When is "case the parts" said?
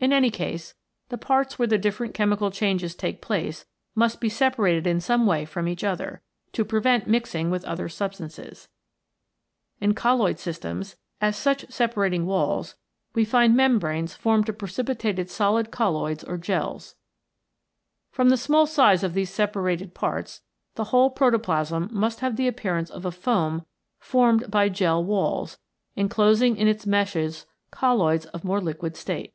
0.28-1.58